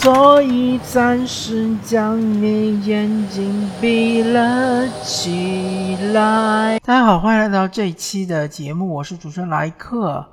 [0.00, 6.78] 所以暂时将你眼睛闭了起来。
[6.78, 10.24] 大家好，欢迎来到这一期的节目，我是主持人莱克。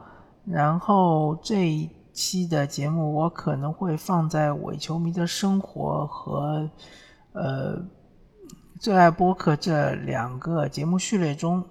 [0.45, 6.69] 然后这一期的节目，我可能会放在伪球迷的生活和
[7.33, 7.81] 呃
[8.79, 11.63] 最爱播客这两个节目序列中。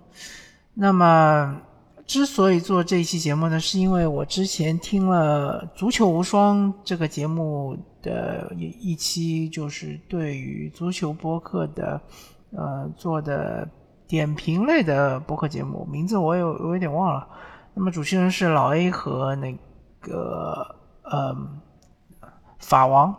[0.74, 1.56] 那么。
[2.06, 12.00] 之所以做这一期节目呢，是因为我之前听了《足球无双》这个节目的一一期，就是对于足球播客的
[12.50, 13.66] 呃做的
[14.06, 17.26] 点评类的播客节目，名字我有我有点忘了。
[17.72, 19.56] 那么主持人是老 A 和那
[20.00, 21.34] 个呃
[22.58, 23.14] 法王。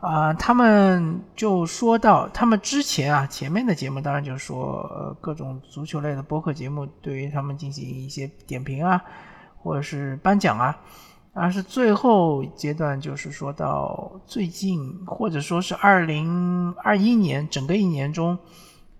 [0.00, 9.02] 啊，他们就说到，他们之前啊，前面的节目当然就是说，呃，各种足球类的播客节目对于他们进行一些点评啊，
[9.56, 10.78] 或者是颁奖啊，
[11.32, 18.38] 而是最后阶段就是说到最近，或者说是二零二一年整个一年中，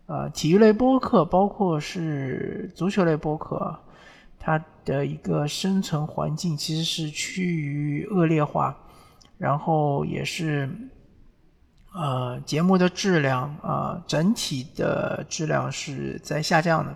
[0.07, 3.79] 呃，体育类播客，包括是足球类播客，
[4.37, 8.77] 它的一个生存环境其实是趋于恶劣化。
[9.39, 10.69] 然后也是，
[11.95, 16.95] 呃，节目的质量啊，整体的质量是在下降的。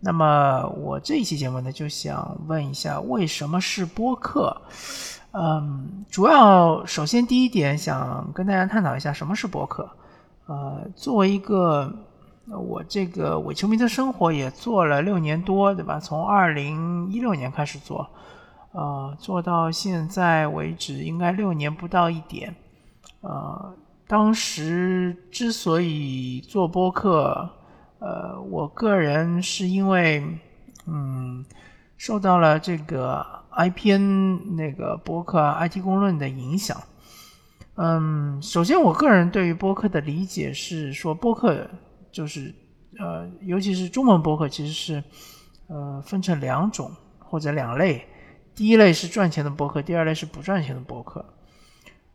[0.00, 4.56] 那么我这一期节目呢，就想问一下，为什么是播客？
[5.32, 9.90] 嗯，主要首先第一点，想跟大家探讨一下什么是播客。
[10.46, 11.92] 呃，作为一个
[12.46, 15.98] 我这个伪球迷的生活也做了六年多，对吧？
[15.98, 18.08] 从二零一六年开始做。
[18.78, 22.54] 呃，做到现在为止应该六年不到一点。
[23.22, 23.74] 呃，
[24.06, 27.50] 当时之所以做播客，
[27.98, 30.24] 呃，我个人是因为，
[30.86, 31.44] 嗯，
[31.96, 36.80] 受到了这个 IPN 那个播客 IT 公论的影响。
[37.74, 41.68] 嗯，首先我个人对于播客的理解是说，播客
[42.12, 42.54] 就是
[43.00, 45.02] 呃，尤其是中文播客，其实是
[45.66, 48.06] 呃分成两种或者两类。
[48.58, 51.24] 第一类是赚钱的播客，第二类是不赚钱的播客。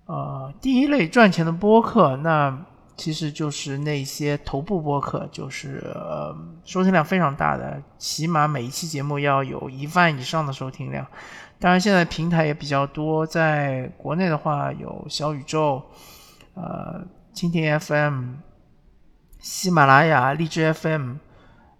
[0.07, 2.65] 呃，第一类赚钱的播客，那
[2.97, 11.07] 其实就是那些头部播客，就是呃收听量非常大的，起码每一期节目要有一万以上的收听量。
[11.59, 15.81] 当然，现在平台也比较多，在国内的话有小宇宙、
[16.55, 17.01] 呃
[17.33, 18.33] 蜻蜓 FM、
[19.39, 21.15] 喜马拉雅、荔枝 FM，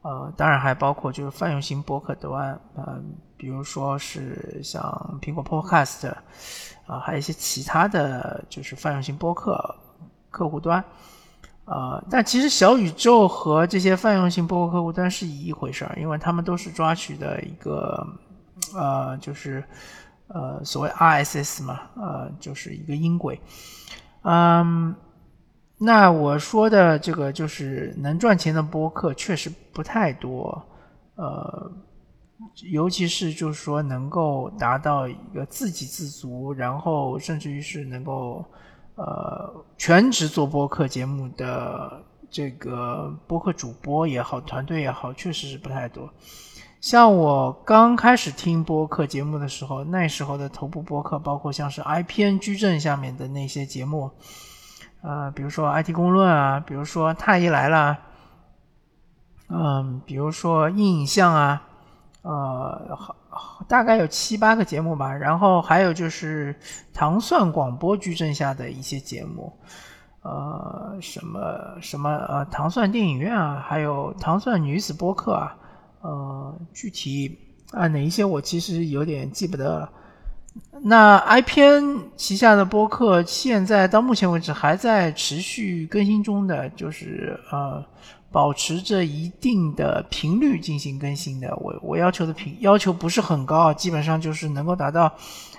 [0.04, 3.16] 呃，当然还包括就是泛用型播客端，嗯。
[3.36, 6.08] 比如说是像苹果 Podcast
[6.88, 9.76] 啊，还有一些其他的就是泛用型播客
[10.32, 10.82] 客户端
[11.66, 18.08] 啊，但其实小宇宙和这些泛用型播客客户端是一回事儿，因为他们都是抓取的一个
[18.74, 19.62] 呃，就是
[20.28, 23.38] 呃所谓 RSS 嘛，呃，就是一个音轨。
[24.22, 24.96] 嗯，
[25.78, 30.64] 那我说的这个就是能赚钱的播客确实不太多，
[31.16, 31.72] 呃。
[32.72, 38.46] 尤其是就是说能够达到一个自给自足，然后甚至于是能够
[38.96, 46.08] 呃全职做播客节目的这个播客主播也好，团队也好，确实是不太多。
[46.82, 54.12] 像我刚开始听播客节目的时候，那时候的头部播客，包括像是 IPN 矩阵下面的那些节目，
[55.04, 58.00] 呃，比如说 IT 公论啊，比如说太医来了，
[59.50, 61.62] 嗯，比如说印影像啊。
[62.24, 62.96] 呃，
[63.30, 66.56] 好，大概有七八个节目吧，然后还有就是
[66.94, 69.52] 糖蒜广播矩阵下的一些节目，
[70.22, 71.42] 呃，什么
[71.82, 75.58] 什么呃，糖蒜电影院啊，还有糖蒜女子播客啊，
[76.00, 77.38] 呃，具体
[77.74, 79.92] 啊哪一些我其实有点记不得了。
[80.84, 87.84] 那 IPN 旗下的播客现在到目前为止还在持续更新中的，就是呃。
[88.34, 95.14] 保持着一定的频率进行更新的，我我要求的频要求不是很高，基本上就是能够达到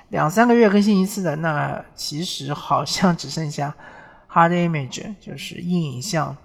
[0.08, 1.37] 两三个月更新一次的。
[1.37, 3.73] 那其实好像只剩下
[4.29, 6.37] Hard Image，就是硬影像，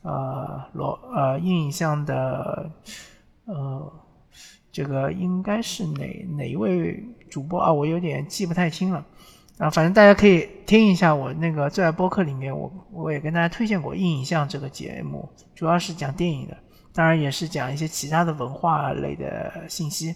[0.00, 2.70] 呃，罗呃硬影像的，
[3.44, 3.92] 呃，
[4.72, 7.72] 这个应该是哪哪一位主播啊？
[7.72, 9.04] 我有点记不太清了。
[9.58, 16.56] 啊，反正大家可以听一下我那个最爱播客里面，我我也跟大家推荐过《硬影像》这个节目，主要是讲电影的，
[16.92, 20.12] 当然也是讲一些其他的文化类的信息。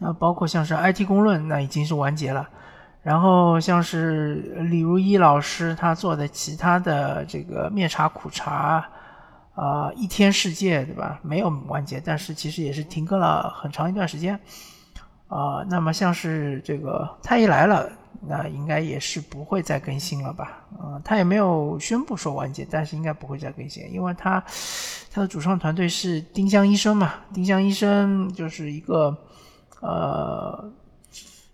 [0.00, 2.48] 啊，包括像是 IT 公论，那已经是完结了。
[3.02, 4.34] 然后像是
[4.68, 8.84] 李如一老师他做的其他的这个灭茶苦茶，
[9.54, 11.20] 啊，一天世界，对吧？
[11.22, 14.36] 没有完结，但是其实也是停更了很长一段时间。
[15.28, 17.90] 啊，那么像是这个太医来了，
[18.28, 20.64] 那应该也是不会再更新了吧？
[20.80, 24.42] 嗯，他也没有宣布说完结，但是应该不会再更新，因为他
[25.10, 29.16] 他的主创团队是丁香医生嘛，丁香医生就是一个
[29.80, 30.72] 呃，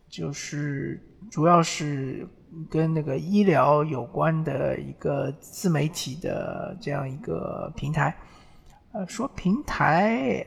[0.09, 2.29] 就是主要是
[2.69, 8.15] 跟那个医疗有关的一个自媒体的这样一个平台。
[8.93, 10.47] 呃，说平台，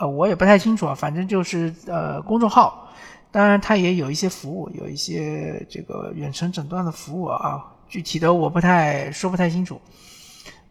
[0.00, 2.88] 呃，我也不太清楚啊，反正就是呃公众号。
[3.30, 9.80] 当然，它也有一些服务，有一些这个远程诊断的服务啊，具体的我不太说不太清楚，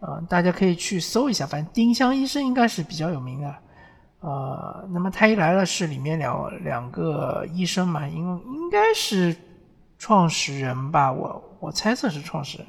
[0.01, 3.55] 呃，大家可以去搜一下，反正丁香医生应该是比较有名的，
[4.19, 9.33] 呃，那么他一来了是里面两两个医生嘛，应应该是
[9.97, 12.67] 创始人吧，我我猜测是创始人。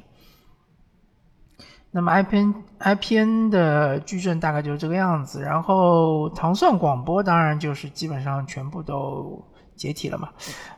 [1.91, 9.45] 那么 IPN IPN 的矩阵大概就是这个样子，然后糖蒜广播当然就是基本上全部都。
[9.77, 10.29] 解体了嘛？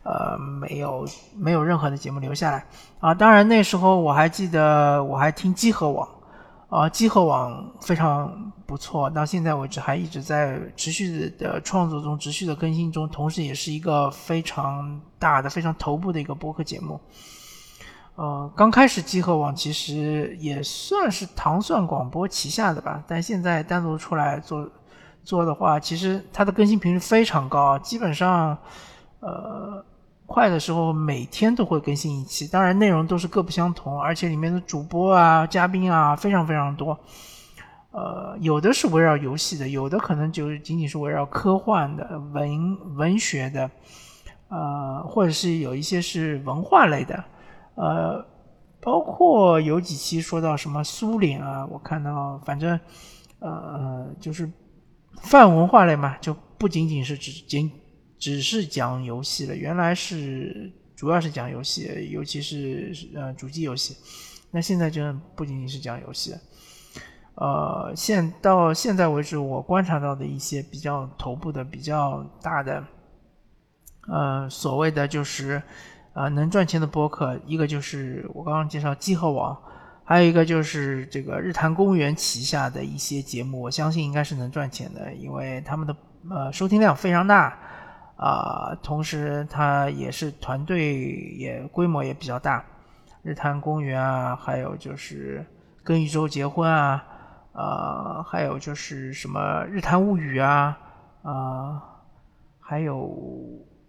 [0.04, 1.04] 呃，没有，
[1.36, 2.64] 没有任何的节目留下来
[3.00, 3.12] 啊。
[3.12, 6.08] 当然那时候我还记得，我还听机核网
[6.68, 17.00] 啊，机核网非常不错，到现在为止还一直在持续的创作中，持续的更新中，同时也是一个非常大的、非常头部的一个播客节目。
[18.22, 24.70] 呃，刚开始集合网其实也算是糖蒜广播旗下的吧，但现在单独出来做
[25.24, 28.56] 做的话，其实它的更新频率非常高，基本上。
[29.18, 29.84] 呃，
[30.26, 36.96] 快的时候每天都会更新一期，当然内容都是各不相同，而且里面的主播啊、嘉宾啊非常非常多。
[37.90, 43.70] 呃，有的是围绕游戏的，有的可能就仅仅是围绕科幻的、文文学的，
[44.48, 47.24] 呃，或者是有一些是文化类的，
[47.74, 48.24] 呃，
[48.80, 52.78] 包括有几期说到什么苏联啊，我看到反正
[53.38, 54.50] 呃就是
[55.22, 57.70] 泛文化类嘛，就不仅仅是只仅。
[58.18, 63.96] 只是讲游戏了，原来是主要是讲游戏，尤其是呃主机游戏。
[64.52, 65.02] 那现在就
[65.34, 66.38] 不仅仅是讲游戏了，
[67.34, 72.84] 呃，现到现在为止，我观察到的一些比较头部的、比较大的，
[74.06, 75.60] 呃，所谓的就是
[76.14, 79.56] 呃能赚钱的播客，一个就是我刚刚介绍集合网，
[80.04, 85.96] 还有一个就是这个日坛公园旗下的一些节目，我相信应该是能赚钱的，因为他们的
[86.30, 87.58] 呃收听量非常大。
[88.14, 90.94] 啊，同时它也是团队
[91.36, 92.64] 也规模也比较大，
[93.22, 95.44] 日坛公园啊，还有就是
[95.82, 97.02] 跟宇宙结婚啊，
[97.52, 100.78] 呃，还有就是什么日坛物语啊，
[101.22, 101.82] 啊，
[102.60, 103.10] 还有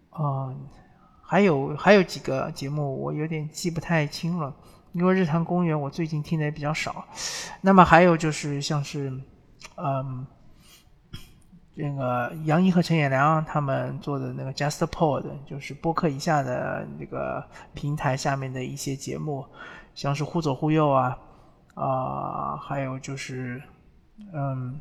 [0.10, 0.50] 啊，
[1.34, 4.54] 还有还有几个节目我有点记不太清了，
[4.92, 7.04] 因为日坛公园我最近听的也比较少，
[7.60, 9.12] 那么还有就是像是，
[9.78, 10.28] 嗯。
[11.76, 17.44] 这个杨怡和陈彦良他们做的那个 JustPod，就是播客以下的那个
[17.74, 19.44] 平台下面的一些节目，
[19.96, 21.18] 像是忽左忽右啊，
[21.74, 23.60] 啊，还有就是，
[24.36, 24.80] 嗯，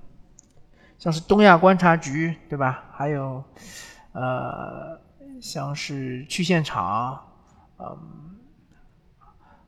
[0.99, 2.85] 像是东亚观察局，对吧？
[2.93, 3.43] 还有，
[4.13, 5.01] 呃，
[5.43, 7.21] 像是去现场，
[7.79, 8.39] 嗯，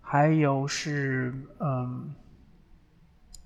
[0.01, 2.15] 还有是，嗯，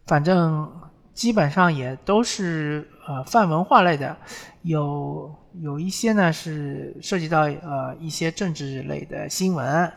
[0.06, 0.70] 反正。
[1.14, 4.16] 基本上也都是呃泛文化类的，
[4.62, 9.92] 有有一些呢是涉及到呃一些政治类的新闻，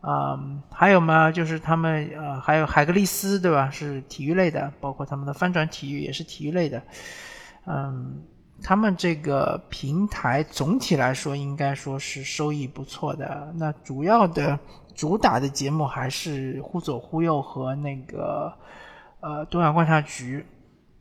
[0.00, 3.68] 啊，还有嘛就是他们呃还有海格力斯对吧？
[3.68, 6.82] 是体育类的，包括他们的翻转体育也是体育类的，
[7.66, 8.22] 嗯，
[8.62, 13.52] 他们这个平台总体来说应该说是收益不错的。
[13.56, 14.58] 那主要的
[14.94, 18.52] 主打的节目还是忽左忽右和那个
[19.20, 20.44] 呃东亚观察局。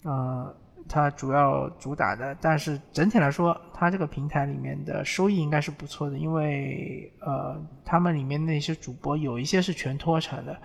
[0.03, 0.51] 呃，
[0.89, 10.59] 它主要主打的，但是整体来说，它这个平台里面的收益应该是不错的，因为呃，他们里面那些主播有一些是全脱产的，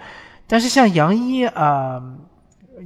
[0.46, 2.02] 但是像杨一啊，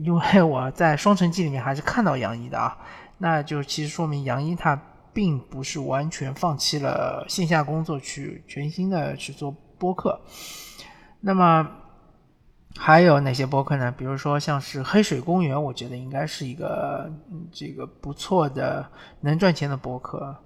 [0.02, 2.76] 因为我在双城记里面还是看到杨一的啊，
[3.20, 4.74] 那就其实说明杨一他
[5.12, 10.20] 并不是完全放弃了线下工作去全新的去做播客，
[11.20, 11.76] 那么。
[12.78, 13.90] 还有哪些播客呢？
[13.90, 17.10] 比如说像是黑水公园，我觉得应该是一个
[17.50, 18.88] 这个不错的
[19.20, 20.36] 能赚钱的博客，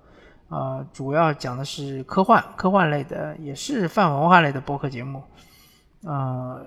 [0.49, 5.23] 啊，主要讲的是科幻科幻类的，也是泛文化类的播客节目，
[6.02, 6.64] 呃，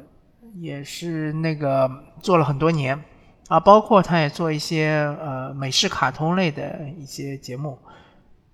[0.58, 1.90] 也是那个
[2.22, 3.04] 做了很多年
[3.48, 4.90] 啊，包括他也做一些
[5.22, 7.78] 呃美式卡通类的一些节目，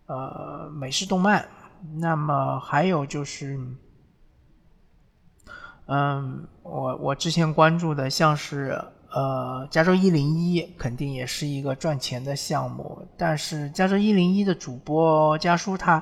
[0.06, 1.46] 呃，美式动漫，
[1.96, 3.60] 那么还有就是。
[5.86, 8.82] 嗯，我我之前关注的像是
[9.12, 13.06] 呃加州一零一，肯定也是一个赚钱的项目。
[13.18, 16.02] 但是加州一零一的主播家叔他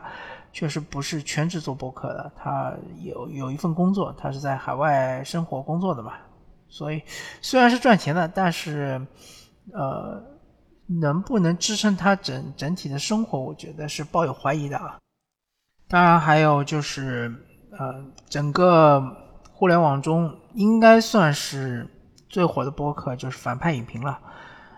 [0.53, 2.71] 确实不是全职做播客的，他
[3.01, 6.13] 有有一份工作，他是在海外生活工作的嘛。
[6.71, 7.03] 所以
[7.41, 9.05] 虽然是赚钱的，但是
[9.73, 10.23] 呃，
[10.87, 14.97] 能不能支撑他整整体的生活，我觉得是抱有怀疑的啊。
[15.87, 17.29] 当然还有就是
[17.77, 19.03] 呃，整个
[19.51, 21.85] 互联网中应该算是
[22.29, 24.17] 最火的播客就是反派影评了。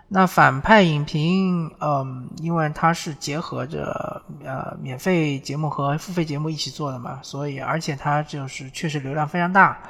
[0.09, 9.81] 那反派影评，嗯，因为它是结合着呃免费节目和付费节目一起做的嘛，所以而且它就是确实流量非常大，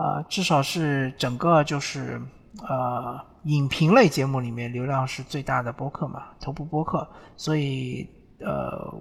[0.00, 2.18] 呃，至少是整个就是
[2.66, 8.94] 呃影评类节目里面流量是最大的播客嘛，头部播客，所以呃，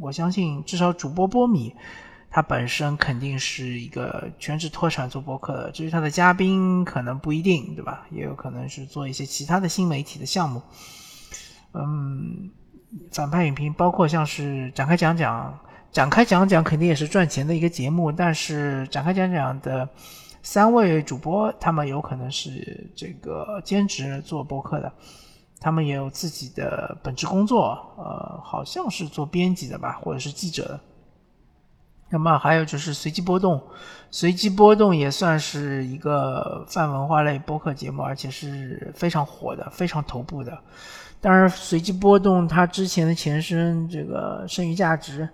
[0.00, 1.72] 我相信至少主播波米。
[2.32, 8.06] 他本身肯定是一个全职脱产做博客的，至于他的嘉宾可能不一定，对吧？
[8.12, 10.62] 也有可能是做一些其他的新媒体的项目。
[11.74, 12.48] 嗯，
[13.10, 15.58] 反派影评包括像是展开讲讲，
[15.90, 19.88] 展开讲讲肯定也是赚钱的一个节目，但是展开讲讲的
[20.42, 24.92] 三位主播他们有可能是这个兼职做播客的，
[25.60, 30.80] 他们也有自己的本职工作，呃，好像是做编辑的吧，或者是记者的。
[32.12, 33.62] 那么还有就是随机波动，
[34.10, 40.58] 随机波动也算是一个泛文化类播客节目，而且是非常火的、非常头部的。
[41.20, 45.28] 当然，随机波动它之前的前身这个剩余价值，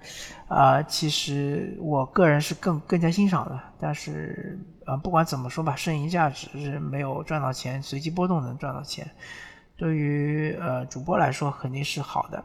[0.49, 3.59] 啊，其实我个人是更更加欣赏的。
[3.81, 9.11] 但是啊，不管怎么说吧，剩余价值是没有赚到钱，随机波动能赚到钱，
[9.79, 12.45] 对于呃主播来说肯定是好的。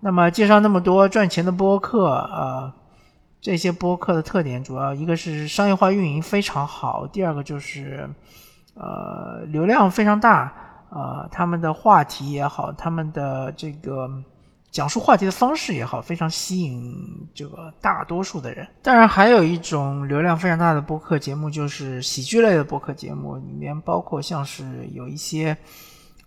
[0.00, 2.74] 那么介绍那么多赚钱的播客啊。
[3.42, 8.08] 这些播客的特点主要一个是商业化运营非常好，第二个就是，
[8.74, 10.54] 呃，流量非常大，
[10.90, 14.08] 呃，他们的话题也好，他们的这个
[14.70, 16.96] 讲述话题的方式也好，非常吸引
[17.34, 18.64] 这个大多数的人。
[18.80, 25.56] 当然，还有一种流量非常大的播客节目，就是喜剧类的播客节目，里面包括像是有一些。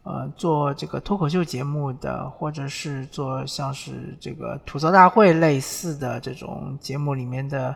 [0.06, 7.76] 呃，做这个脱口秀节目的，或者是做像是这个吐槽大会类似的这种节目里面的，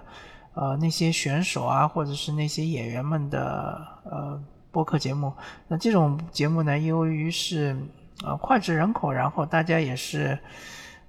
[0.54, 4.40] 呃，那些选手啊，或者是那些演员们的呃
[4.72, 5.34] 播客节目。
[5.68, 7.76] 那这种节目呢，由于是
[8.24, 10.38] 呃脍炙人口，然后大家也是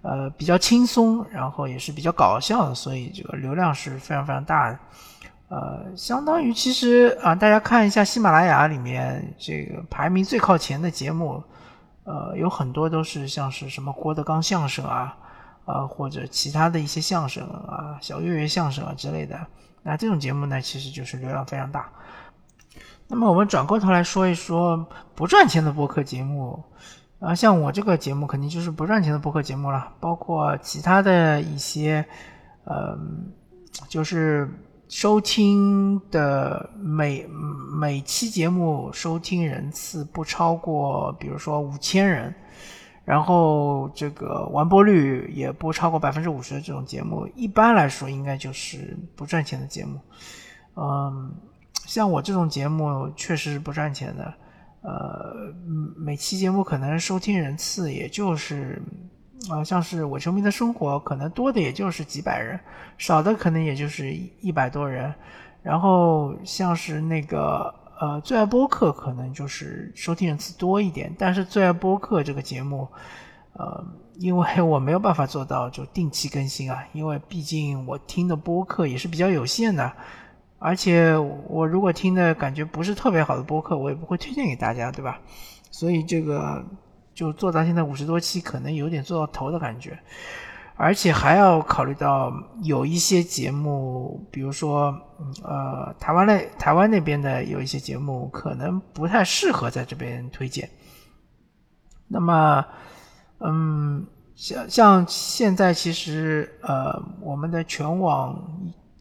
[0.01, 4.79] 呃比较轻松，然后也是比较搞笑的，所以这个流量是非常非常大的。
[5.51, 11.43] 呃，相当于其实啊，大家看一下喜马拉雅里面这个排名最靠前的节目，
[12.05, 15.17] 呃，有很多都是像是什么郭德纲相声啊，
[15.65, 19.37] 呃，或者其他的一些相声啊，小岳岳相声啊之类的。
[19.83, 21.91] 那这种节目呢，其实就是流量非常大。
[23.09, 26.63] 那么我们转过头来说一说不赚钱的播客节目
[27.19, 32.07] 啊，像我这个节目肯定就是不赚钱的播客节目了，包括其他的一些，
[32.63, 32.97] 呃，
[33.89, 34.49] 就是。
[34.91, 37.25] 收听的每
[37.79, 42.35] 每期节目收听人次不超过，比如说五千人，
[43.05, 50.01] 然后这个完播率也不超过百分之五十的这种节目，一般来说应该就是不赚钱的节目。
[50.75, 51.33] 嗯，
[51.87, 54.35] 像我这种节目确实是不赚钱的，
[54.83, 55.55] 呃，
[55.97, 58.83] 每期节目可能收听人次也就是。
[59.49, 62.61] 啊，像是我球迷的生活，可能多的也就是几百人，
[62.99, 65.13] 少的可能也就是一百多人。
[65.63, 71.15] 然后像是那个呃最爱播客，可能就是收听人次多一点。
[71.19, 72.87] 但是最爱播客这个节目，
[73.55, 73.83] 呃，
[74.19, 79.91] 因为 我没有办法做到就定期更新啊，因为毕竟我听的播客也是比较有限的，
[80.59, 85.19] 而且我如果听的感觉不是特别好的播客，我也不会推荐给大家，对吧？
[85.71, 86.63] 所以这个。
[87.21, 89.99] 就做到现在五十多期，可能有点做到头的感觉，
[90.75, 94.99] 而且还要考虑到有一些节目，比如说，
[95.43, 100.67] 呃，台湾类台湾那边的有一些节目，可能不太适合在这边推荐。
[102.09, 102.65] 那么，
[103.41, 108.35] 嗯，像像现在其实，呃，我们的全网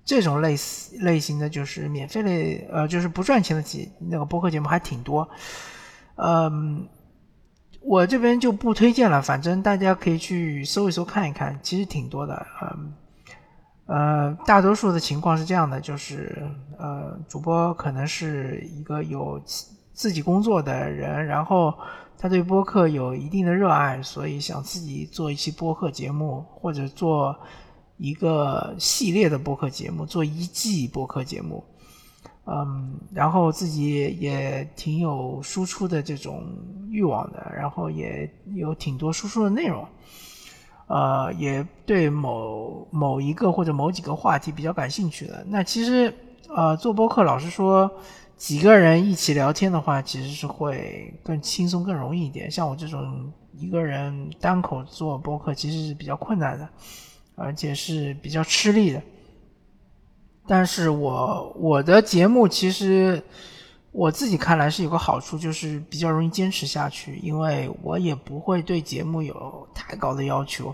[0.04, 5.26] 这种类似类型的就是免费类，呃，就是不赚钱的节那个播客节目还挺多，
[6.18, 6.86] 嗯。
[7.90, 12.46] 我这边就不推荐了，反正大家可以去搜一搜看一看，其实挺多的。
[12.62, 12.94] 嗯，
[13.88, 19.42] 呃，大多数的情况是这样的，就是呃，主播可能是一个有
[19.92, 21.74] 自己工作的人，然后
[22.16, 27.36] 他对播客有一定的热爱，所以想自己做一期播客节目，或者做
[27.98, 31.64] 一个系列的播客节目，做一季播客节目。
[32.46, 36.44] 嗯，然后自己也挺有输出的这种
[36.90, 39.88] 欲望的，然后也有挺多输出的内容。
[40.88, 45.46] 呃，也对某某一个或者某几个话题比较感兴趣的。
[45.48, 46.12] 那其实
[46.48, 47.92] 呃，做播客，老实说，
[48.36, 52.50] 几个人一起聊天的话，其实是会更轻松、更容易一点。
[52.50, 56.68] 像我这种一个人单口做播客，其实是比较困难的，
[57.36, 59.00] 而且是比较吃力的。
[60.50, 63.22] 但是我我的节目其实
[63.92, 70.74] 我自己看来是有个好处，就是比较容易坚持下去，因为我也不会对节目有太高的要求。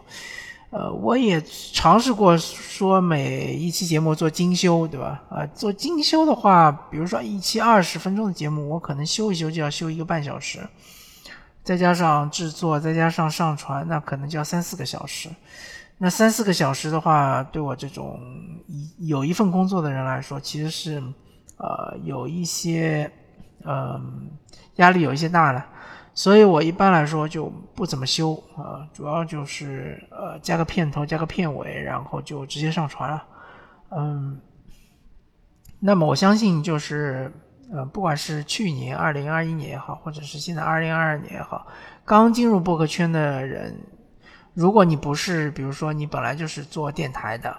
[0.70, 1.42] 呃，我也
[1.74, 5.22] 尝试过说每一期节目做精修，对吧？
[5.30, 10.60] 啊，做精修的话，比如说一期二十分钟的节目，我可能修一修就要修一个半小时，
[11.66, 15.30] 再加上制作，再加上上传，那可能就要三四个小时。
[15.98, 18.20] 那三四个小时的话，对我这种
[18.68, 21.02] 一有一份工作的人来说，其实是，
[21.56, 23.10] 呃，有一些，
[23.64, 24.30] 嗯，
[24.76, 25.64] 压力有一些大的，
[26.14, 33.24] 所以我一般来说就不怎么修啊，主要就是呃加个片头，加个片尾，然后就直接上传了，
[33.92, 34.38] 嗯，
[35.80, 37.32] 那么我相信就是，
[37.72, 41.66] 呃，不管是去年二零二一年也好，或者是现在二零二二年也好，
[42.04, 43.80] 刚进入播客圈的人。
[44.56, 47.56] 如果你不是，比如说你本来就是做电台的，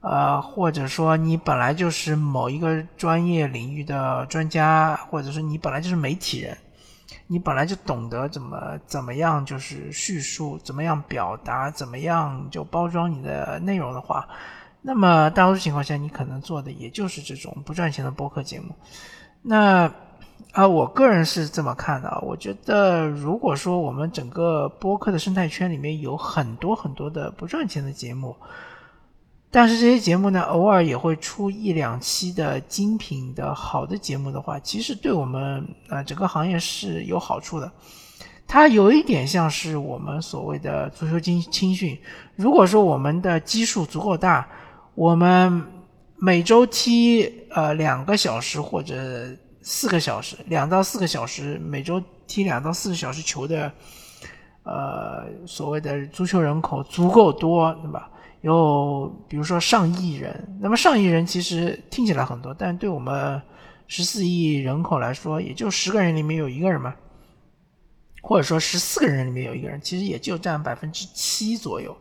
[0.00, 6.56] 呃，或者说你本来就是某一个专业领域的专家，或者说你本来就是媒体人，
[7.26, 14.28] 你本来就懂得怎么怎么样就是叙述，怎么样表达，怎么样就包装你的内容的话，
[14.82, 18.74] 那么大多数情况下你可能做的也就是这种不赚钱的播客节目，
[19.40, 19.90] 那。
[20.52, 22.18] 啊，我个人是这么看的啊。
[22.22, 28.36] 我觉得，如果说我们整个播客的生态圈里面有很多很多的不赚钱的节目，
[29.50, 37.68] 但是这些节目呢，偶尔也会出一两期的精品的好的节目的话，其实对我们啊整个行业是有好处的。
[38.46, 41.98] 它有一点像是我们所谓的足球青青训。
[42.36, 44.46] 如果说我们的基数足够大，
[44.94, 45.64] 我们
[46.16, 48.94] 每周踢呃两个小时或者。
[49.66, 53.72] 四个小时，两到四个小时，每周踢两到四个小时球的，
[54.62, 58.10] 呃，所谓的足球人口足够多，对吧？
[58.42, 63.40] 有比如说上亿人，那么上亿人其实听起来很多，但对我们
[63.88, 66.94] 十四亿人口来说，也就十个人里面有一个人嘛，
[68.20, 71.96] 或者说十四个人里面有一个人，其实也就占百分之七左右。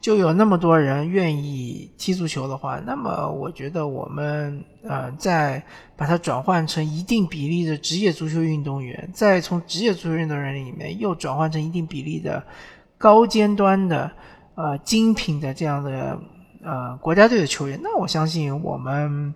[0.00, 5.60] 就有那么多人愿意踢足球的话，那么我觉得我们呃再
[5.96, 12.40] 把它转换成一定比例的职业足球运动员，再从职业足球运动员里面又转换成一定比例的
[12.96, 14.10] 高尖端的
[14.54, 16.16] 呃精品的这样的
[16.62, 19.34] 呃国家队的球员，那我相信我们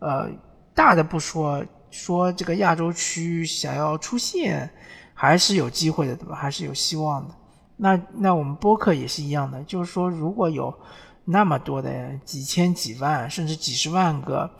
[0.00, 0.28] 呃
[0.74, 4.68] 大的不说，说这个亚洲区想要出线
[5.14, 6.34] 还是有机会的，对吧？
[6.34, 7.34] 还是有希望的。
[7.76, 10.72] 那那我们播客也是一样的，就是说，如果有
[11.24, 14.50] 那么多的几千几万甚至几十万个，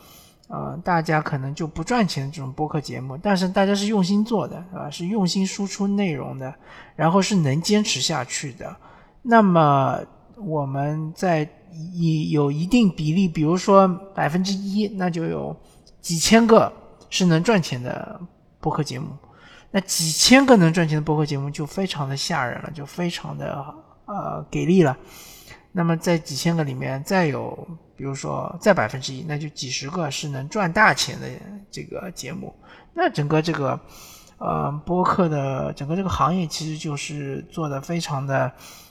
[0.49, 6.55] 呃，大家可能就不赚钱的这种播客节目，但是大家是用心做的，啊，是用心输出内容的，
[6.95, 8.77] 然后是能坚持下去的。
[9.23, 9.99] 那么
[10.37, 11.49] 我们在
[11.93, 15.57] 以有一定比例，比如说百分之一，那就有
[16.01, 16.73] 几千个
[17.11, 18.21] 是能赚钱的
[18.61, 19.09] 播客节目。
[19.73, 23.75] 那几千个能赚钱的播客节目就非常的吓人了，就非常的
[24.07, 24.97] 呃给力了。
[25.73, 31.29] 那么在几千个里面再有，比如说再百分之一，那就几十个是能赚大钱的
[31.71, 32.55] 这个节目。
[32.95, 33.79] 那整个这个
[34.39, 38.51] 呃播客的整个这个行业其实就是做的非常的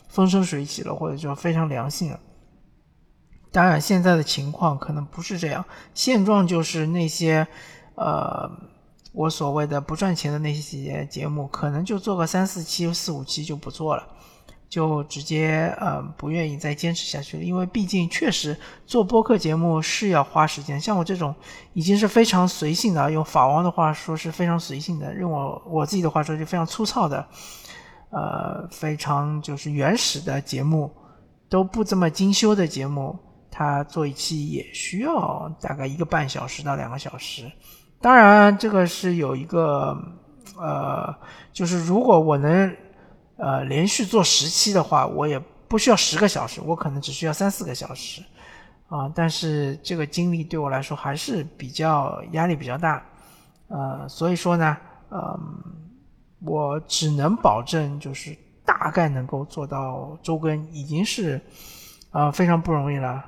[0.10, 2.20] 风生水起了，或者说非常良性了。
[3.52, 7.48] 当然现在的情况可能不是这样，现状就是那些
[7.96, 8.75] 呃。
[9.16, 14.06] 我所谓的不赚钱的那些节目，可能就做个三四期、四五期就不做了，
[14.68, 17.44] 就直接呃不愿意再坚持下去了。
[17.44, 20.78] 因为毕竟确实做播客节目是要花时间。
[20.80, 21.34] 像我这种
[21.72, 27.26] 已经是非常随性的，用法王的话说是非常随性的，用我我自己的话说就非常粗糙的，
[28.10, 30.92] 呃，非常就是原始的节目，
[31.50, 33.18] 都不这么精修的节目，
[33.50, 37.50] 它做一期也需要大概一个半小时到两个小时。
[38.06, 39.98] 当然，这个是有一个，
[40.60, 41.12] 呃，
[41.52, 42.78] 就是如果我能，
[43.36, 48.22] 呃，连续做十期的话，我也不需要十个小时，我可能只需要三四个小时，
[48.90, 53.04] 啊，但是这个精力对我来说还是比较压力比较大，
[53.70, 54.78] 呃，所以说呢，
[55.10, 55.64] 嗯，
[56.42, 61.42] 我只能保证就是大概能够做到周更，已经是，
[62.12, 63.26] 啊，非常不容易了。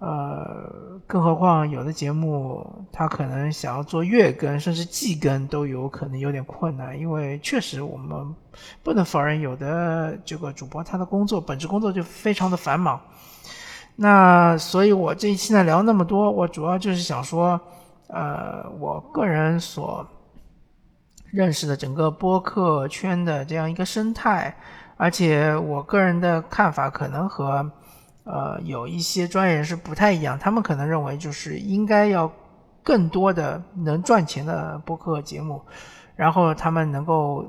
[0.00, 8.34] 呃，更何况有的节目他可能想要做月更，甚至季更都有可能有点困难，因为确实我们
[8.82, 12.98] 不能否认，有的这个主播他的工作本职工作就非常的繁忙。
[13.94, 17.60] 那所以，我这一期呢聊那么多，我主要就是想说，
[18.06, 20.08] 呃，我个人所
[21.26, 24.56] 认识的整个播客圈的这样一个生态，
[24.96, 27.70] 而且我个人的看法可能和。
[28.32, 32.30] 呃，有一些专业人士不太一样，他们可能认为就是应该要
[32.82, 35.60] 更多的能赚钱的播客节目，
[36.14, 37.44] 然后他们能够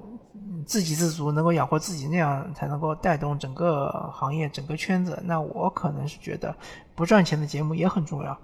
[0.66, 5.22] 自给自足，能够养活自己，那样才能够带动整个行业、整个圈子。
[5.24, 6.56] 那我可能是觉得
[6.96, 8.36] 不赚钱的节目也很重要，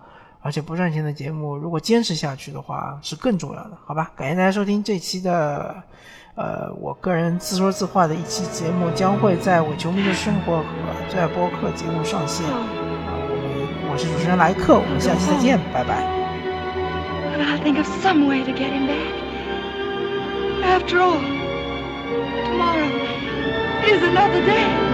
[0.41, 4.12] 而且不赚钱的节目如果坚持下去的话是更重要的，好吧？
[4.15, 5.76] 感谢大家收听这期的。
[6.38, 10.63] 呃，我个人自说自话的一期节目将会在伪球迷的生活和
[11.10, 12.45] 最爱播客节目上线。
[12.45, 12.62] 啊，
[13.28, 13.34] 我
[13.82, 16.06] 们我是主持人莱克，我们下期再见，拜拜。
[17.39, 19.17] I'll think of some way to get him back.
[20.63, 21.17] After all,
[22.45, 22.86] tomorrow
[23.88, 24.87] is another day.